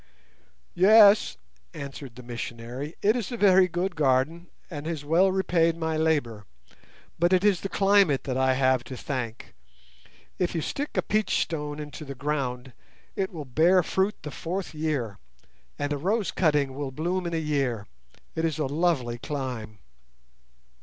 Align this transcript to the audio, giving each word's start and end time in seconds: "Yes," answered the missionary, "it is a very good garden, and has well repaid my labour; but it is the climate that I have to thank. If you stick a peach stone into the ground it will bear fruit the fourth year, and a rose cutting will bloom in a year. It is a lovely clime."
"Yes," 0.73 1.37
answered 1.75 2.15
the 2.15 2.23
missionary, 2.23 2.95
"it 3.03 3.15
is 3.15 3.31
a 3.31 3.37
very 3.37 3.67
good 3.67 3.95
garden, 3.95 4.47
and 4.67 4.87
has 4.87 5.05
well 5.05 5.31
repaid 5.31 5.77
my 5.77 5.95
labour; 5.95 6.47
but 7.19 7.31
it 7.31 7.43
is 7.43 7.61
the 7.61 7.69
climate 7.69 8.23
that 8.23 8.35
I 8.35 8.55
have 8.55 8.83
to 8.85 8.97
thank. 8.97 9.53
If 10.39 10.55
you 10.55 10.61
stick 10.61 10.97
a 10.97 11.03
peach 11.03 11.39
stone 11.39 11.77
into 11.79 12.03
the 12.03 12.15
ground 12.15 12.73
it 13.15 13.31
will 13.31 13.45
bear 13.45 13.83
fruit 13.83 14.15
the 14.23 14.31
fourth 14.31 14.73
year, 14.73 15.19
and 15.77 15.93
a 15.93 15.99
rose 15.99 16.31
cutting 16.31 16.73
will 16.73 16.89
bloom 16.89 17.27
in 17.27 17.35
a 17.35 17.37
year. 17.37 17.85
It 18.33 18.43
is 18.43 18.57
a 18.57 18.65
lovely 18.65 19.19
clime." 19.19 19.77